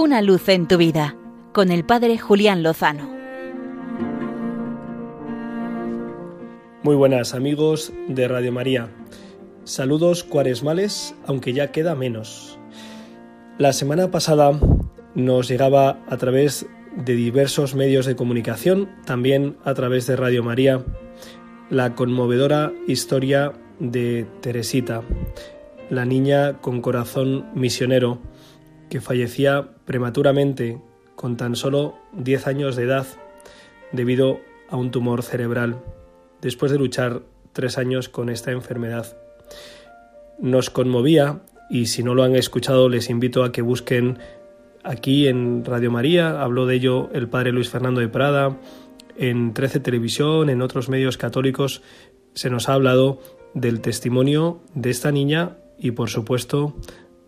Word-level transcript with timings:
Una 0.00 0.22
luz 0.22 0.48
en 0.48 0.68
tu 0.68 0.76
vida 0.76 1.16
con 1.52 1.72
el 1.72 1.84
Padre 1.84 2.18
Julián 2.18 2.62
Lozano. 2.62 3.10
Muy 6.84 6.94
buenas 6.94 7.34
amigos 7.34 7.92
de 8.06 8.28
Radio 8.28 8.52
María. 8.52 8.90
Saludos 9.64 10.22
cuaresmales, 10.22 11.16
aunque 11.26 11.52
ya 11.52 11.72
queda 11.72 11.96
menos. 11.96 12.60
La 13.58 13.72
semana 13.72 14.12
pasada 14.12 14.56
nos 15.16 15.48
llegaba 15.48 15.98
a 16.08 16.16
través 16.16 16.66
de 16.94 17.16
diversos 17.16 17.74
medios 17.74 18.06
de 18.06 18.14
comunicación, 18.14 18.88
también 19.04 19.56
a 19.64 19.74
través 19.74 20.06
de 20.06 20.14
Radio 20.14 20.44
María, 20.44 20.84
la 21.70 21.96
conmovedora 21.96 22.72
historia 22.86 23.52
de 23.80 24.28
Teresita, 24.42 25.02
la 25.90 26.04
niña 26.04 26.58
con 26.60 26.82
corazón 26.82 27.46
misionero 27.56 28.20
que 28.88 29.00
fallecía 29.00 29.68
prematuramente 29.84 30.80
con 31.14 31.36
tan 31.36 31.56
solo 31.56 31.96
10 32.12 32.46
años 32.46 32.76
de 32.76 32.84
edad 32.84 33.06
debido 33.92 34.40
a 34.68 34.76
un 34.76 34.90
tumor 34.90 35.22
cerebral, 35.22 35.82
después 36.40 36.70
de 36.70 36.78
luchar 36.78 37.22
tres 37.52 37.78
años 37.78 38.08
con 38.08 38.28
esta 38.28 38.52
enfermedad. 38.52 39.16
Nos 40.38 40.70
conmovía 40.70 41.40
y 41.70 41.86
si 41.86 42.02
no 42.02 42.14
lo 42.14 42.22
han 42.22 42.36
escuchado 42.36 42.88
les 42.88 43.10
invito 43.10 43.42
a 43.42 43.52
que 43.52 43.62
busquen 43.62 44.18
aquí 44.84 45.26
en 45.26 45.64
Radio 45.64 45.90
María, 45.90 46.40
habló 46.40 46.66
de 46.66 46.76
ello 46.76 47.10
el 47.12 47.28
padre 47.28 47.52
Luis 47.52 47.68
Fernando 47.68 48.00
de 48.00 48.08
Prada, 48.08 48.56
en 49.16 49.52
13 49.52 49.80
Televisión, 49.80 50.48
en 50.48 50.62
otros 50.62 50.88
medios 50.88 51.18
católicos, 51.18 51.82
se 52.34 52.50
nos 52.50 52.68
ha 52.68 52.74
hablado 52.74 53.20
del 53.54 53.80
testimonio 53.80 54.60
de 54.74 54.90
esta 54.90 55.10
niña 55.10 55.56
y 55.78 55.90
por 55.90 56.10
supuesto 56.10 56.76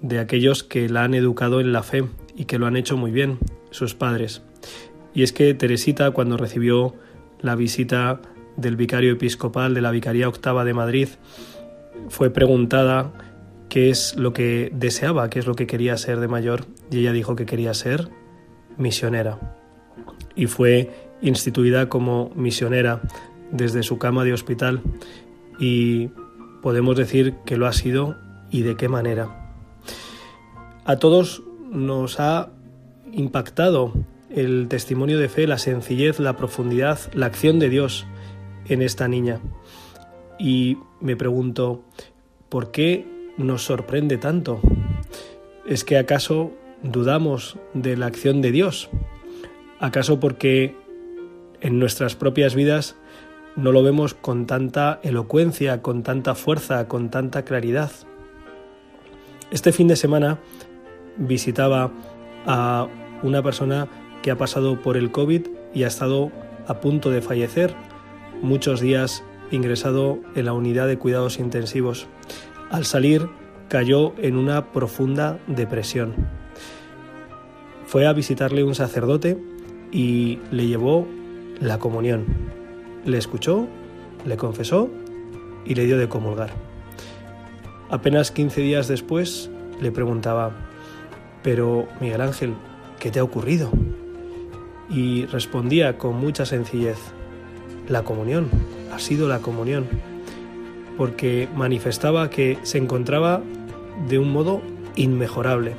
de 0.00 0.18
aquellos 0.18 0.62
que 0.62 0.88
la 0.88 1.04
han 1.04 1.14
educado 1.14 1.60
en 1.60 1.72
la 1.72 1.82
fe 1.82 2.04
y 2.36 2.44
que 2.44 2.58
lo 2.58 2.66
han 2.66 2.76
hecho 2.76 2.96
muy 2.96 3.10
bien, 3.10 3.38
sus 3.70 3.94
padres. 3.94 4.42
Y 5.14 5.22
es 5.22 5.32
que 5.32 5.52
Teresita, 5.54 6.10
cuando 6.12 6.36
recibió 6.36 6.94
la 7.40 7.56
visita 7.56 8.20
del 8.56 8.76
vicario 8.76 9.12
episcopal 9.12 9.74
de 9.74 9.80
la 9.80 9.90
Vicaría 9.90 10.28
Octava 10.28 10.64
de 10.64 10.74
Madrid, 10.74 11.08
fue 12.08 12.30
preguntada 12.30 13.12
qué 13.68 13.90
es 13.90 14.16
lo 14.16 14.32
que 14.32 14.70
deseaba, 14.72 15.30
qué 15.30 15.40
es 15.40 15.46
lo 15.46 15.54
que 15.54 15.66
quería 15.66 15.96
ser 15.96 16.20
de 16.20 16.28
mayor, 16.28 16.66
y 16.90 17.00
ella 17.00 17.12
dijo 17.12 17.36
que 17.36 17.46
quería 17.46 17.74
ser 17.74 18.08
misionera. 18.76 19.56
Y 20.34 20.46
fue 20.46 20.90
instituida 21.20 21.88
como 21.88 22.30
misionera 22.34 23.00
desde 23.50 23.82
su 23.82 23.98
cama 23.98 24.24
de 24.24 24.32
hospital 24.32 24.82
y 25.58 26.10
podemos 26.62 26.96
decir 26.96 27.34
que 27.44 27.56
lo 27.56 27.66
ha 27.66 27.72
sido 27.72 28.16
y 28.50 28.62
de 28.62 28.76
qué 28.76 28.88
manera. 28.88 29.47
A 30.88 30.96
todos 30.96 31.42
nos 31.70 32.18
ha 32.18 32.48
impactado 33.12 33.92
el 34.30 34.68
testimonio 34.68 35.18
de 35.18 35.28
fe, 35.28 35.46
la 35.46 35.58
sencillez, 35.58 36.18
la 36.18 36.34
profundidad, 36.34 36.98
la 37.12 37.26
acción 37.26 37.58
de 37.58 37.68
Dios 37.68 38.06
en 38.68 38.80
esta 38.80 39.06
niña. 39.06 39.38
Y 40.38 40.78
me 41.02 41.14
pregunto, 41.14 41.84
¿por 42.48 42.70
qué 42.70 43.06
nos 43.36 43.64
sorprende 43.64 44.16
tanto? 44.16 44.62
¿Es 45.66 45.84
que 45.84 45.98
acaso 45.98 46.52
dudamos 46.82 47.58
de 47.74 47.94
la 47.98 48.06
acción 48.06 48.40
de 48.40 48.50
Dios? 48.50 48.88
¿Acaso 49.80 50.18
porque 50.18 50.74
en 51.60 51.78
nuestras 51.78 52.14
propias 52.14 52.54
vidas 52.54 52.96
no 53.56 53.72
lo 53.72 53.82
vemos 53.82 54.14
con 54.14 54.46
tanta 54.46 55.00
elocuencia, 55.02 55.82
con 55.82 56.02
tanta 56.02 56.34
fuerza, 56.34 56.88
con 56.88 57.10
tanta 57.10 57.44
claridad? 57.44 57.90
Este 59.50 59.72
fin 59.72 59.88
de 59.88 59.96
semana 59.96 60.38
visitaba 61.18 61.90
a 62.46 62.88
una 63.22 63.42
persona 63.42 63.88
que 64.22 64.30
ha 64.30 64.38
pasado 64.38 64.80
por 64.80 64.96
el 64.96 65.10
COVID 65.10 65.46
y 65.74 65.84
ha 65.84 65.88
estado 65.88 66.30
a 66.66 66.80
punto 66.80 67.10
de 67.10 67.22
fallecer, 67.22 67.74
muchos 68.42 68.80
días 68.80 69.24
ingresado 69.50 70.18
en 70.34 70.46
la 70.46 70.52
unidad 70.52 70.86
de 70.86 70.98
cuidados 70.98 71.38
intensivos. 71.38 72.06
Al 72.70 72.84
salir 72.84 73.28
cayó 73.68 74.14
en 74.18 74.36
una 74.36 74.72
profunda 74.72 75.38
depresión. 75.46 76.14
Fue 77.86 78.06
a 78.06 78.12
visitarle 78.12 78.64
un 78.64 78.74
sacerdote 78.74 79.38
y 79.90 80.38
le 80.50 80.66
llevó 80.66 81.06
la 81.60 81.78
comunión. 81.78 82.26
Le 83.04 83.16
escuchó, 83.16 83.66
le 84.26 84.36
confesó 84.36 84.90
y 85.64 85.74
le 85.74 85.86
dio 85.86 85.96
de 85.96 86.08
comulgar. 86.08 86.50
Apenas 87.90 88.30
15 88.30 88.60
días 88.60 88.88
después 88.88 89.50
le 89.80 89.90
preguntaba, 89.90 90.52
pero 91.48 91.88
Miguel 91.98 92.20
Ángel, 92.20 92.52
¿qué 93.00 93.10
te 93.10 93.20
ha 93.20 93.24
ocurrido? 93.24 93.70
Y 94.90 95.24
respondía 95.24 95.96
con 95.96 96.14
mucha 96.20 96.44
sencillez, 96.44 96.98
la 97.88 98.02
comunión, 98.02 98.50
ha 98.92 98.98
sido 98.98 99.28
la 99.28 99.38
comunión, 99.38 99.86
porque 100.98 101.48
manifestaba 101.56 102.28
que 102.28 102.58
se 102.64 102.76
encontraba 102.76 103.40
de 104.10 104.18
un 104.18 104.30
modo 104.30 104.60
inmejorable. 104.94 105.74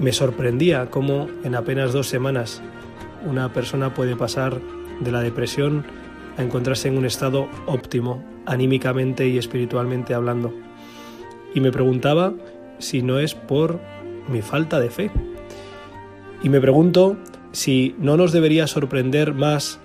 Me 0.00 0.12
sorprendía 0.12 0.90
cómo 0.90 1.28
en 1.44 1.54
apenas 1.54 1.92
dos 1.92 2.08
semanas 2.08 2.62
una 3.24 3.52
persona 3.52 3.94
puede 3.94 4.16
pasar 4.16 4.60
de 4.98 5.12
la 5.12 5.20
depresión 5.20 5.84
a 6.36 6.42
encontrarse 6.42 6.88
en 6.88 6.98
un 6.98 7.04
estado 7.04 7.46
óptimo, 7.66 8.24
anímicamente 8.46 9.28
y 9.28 9.38
espiritualmente 9.38 10.12
hablando. 10.12 10.52
Y 11.54 11.60
me 11.60 11.70
preguntaba 11.70 12.34
si 12.78 13.02
no 13.02 13.18
es 13.18 13.34
por 13.34 13.80
mi 14.28 14.42
falta 14.42 14.80
de 14.80 14.90
fe. 14.90 15.10
Y 16.42 16.48
me 16.48 16.60
pregunto 16.60 17.16
si 17.52 17.94
no 17.98 18.16
nos 18.16 18.32
debería 18.32 18.66
sorprender 18.66 19.34
más 19.34 19.80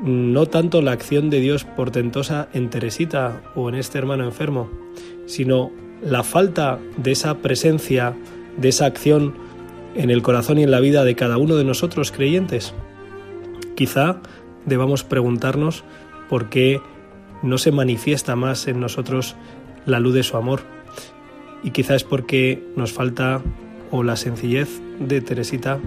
no 0.00 0.46
tanto 0.46 0.82
la 0.82 0.92
acción 0.92 1.30
de 1.30 1.40
Dios 1.40 1.64
portentosa 1.64 2.48
en 2.52 2.70
Teresita 2.70 3.42
o 3.54 3.68
en 3.68 3.74
este 3.74 3.98
hermano 3.98 4.24
enfermo, 4.24 4.70
sino 5.26 5.72
la 6.02 6.22
falta 6.22 6.78
de 6.98 7.12
esa 7.12 7.38
presencia, 7.38 8.14
de 8.58 8.68
esa 8.68 8.86
acción 8.86 9.34
en 9.94 10.10
el 10.10 10.22
corazón 10.22 10.58
y 10.58 10.62
en 10.62 10.70
la 10.70 10.80
vida 10.80 11.04
de 11.04 11.16
cada 11.16 11.38
uno 11.38 11.56
de 11.56 11.64
nosotros 11.64 12.12
creyentes. 12.12 12.74
Quizá 13.74 14.20
debamos 14.66 15.02
preguntarnos 15.04 15.84
por 16.28 16.50
qué 16.50 16.80
no 17.42 17.56
se 17.56 17.72
manifiesta 17.72 18.36
más 18.36 18.68
en 18.68 18.80
nosotros 18.80 19.36
la 19.86 20.00
luz 20.00 20.14
de 20.14 20.22
su 20.22 20.36
amor 20.36 20.75
y 21.62 21.70
quizá 21.70 21.94
es 21.94 22.04
porque 22.04 22.62
nos 22.76 22.92
falta 22.92 23.42
o 23.90 24.02
la 24.02 24.16
sencillez 24.16 24.80
de 24.98 25.20
Teresita 25.20 25.78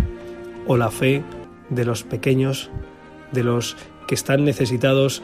o 0.68 0.78
la 0.78 0.92
fe 0.92 1.24
de 1.70 1.86
los 1.86 2.04
pequeños, 2.04 2.70
de 3.32 3.44
los 3.44 3.78
que 4.08 4.16
están 4.16 4.44
necesitados 4.44 5.22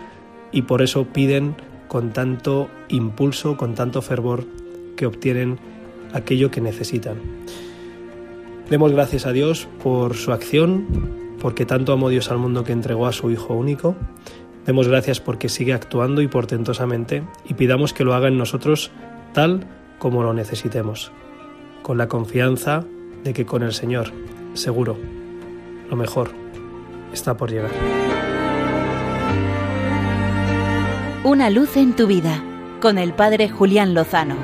y 0.51 0.63
por 0.63 0.81
eso 0.81 1.05
piden 1.05 1.55
con 1.87 2.11
tanto 2.11 2.69
impulso, 2.87 3.57
con 3.57 3.75
tanto 3.75 4.01
fervor 4.01 4.45
que 4.95 5.05
obtienen 5.05 5.59
aquello 6.13 6.51
que 6.51 6.61
necesitan. 6.61 7.17
Demos 8.69 8.91
gracias 8.91 9.25
a 9.25 9.31
Dios 9.31 9.67
por 9.83 10.15
su 10.15 10.31
acción, 10.31 10.85
porque 11.39 11.65
tanto 11.65 11.93
amó 11.93 12.09
Dios 12.09 12.31
al 12.31 12.39
mundo 12.39 12.63
que 12.63 12.71
entregó 12.71 13.05
a 13.05 13.11
su 13.11 13.29
Hijo 13.29 13.53
único. 13.53 13.95
Demos 14.65 14.87
gracias 14.87 15.19
porque 15.19 15.49
sigue 15.49 15.73
actuando 15.73 16.21
y 16.21 16.27
portentosamente 16.27 17.23
y 17.47 17.53
pidamos 17.53 17.93
que 17.93 18.03
lo 18.03 18.15
haga 18.15 18.29
en 18.29 18.37
nosotros 18.37 18.91
tal 19.33 19.67
como 20.05 20.21
lo 20.21 20.35
necesitemos, 20.35 21.11
con 21.81 21.97
la 21.97 22.07
confianza 22.07 22.85
de 23.23 23.33
que 23.33 23.47
con 23.47 23.63
el 23.63 23.73
Señor, 23.73 24.11
seguro, 24.53 24.99
lo 25.89 25.95
mejor 25.95 26.29
está 27.11 27.35
por 27.35 27.49
llegar. 27.49 27.71
Una 31.23 31.49
luz 31.49 31.75
en 31.75 31.95
tu 31.95 32.05
vida, 32.05 32.43
con 32.81 32.99
el 32.99 33.15
Padre 33.15 33.49
Julián 33.49 33.95
Lozano. 33.95 34.35